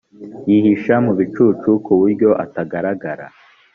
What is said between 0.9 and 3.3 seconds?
mu bicu ku buryo atagaragara